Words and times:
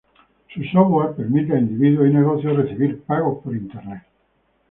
Su 0.51 0.63
software 0.63 1.13
permite 1.15 1.53
a 1.53 1.59
individuos 1.59 2.09
y 2.09 2.13
negocios 2.13 2.57
recibir 2.57 3.03
pagos 3.03 3.37
por 3.43 3.55
internet. 3.55 4.01